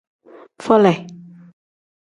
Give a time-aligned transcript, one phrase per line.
[0.65, 0.93] Fole.